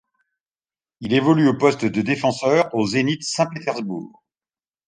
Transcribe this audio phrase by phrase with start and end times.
[1.01, 4.23] Il évolue au poste de défenseur au Zénith Saint-Pétersbourg.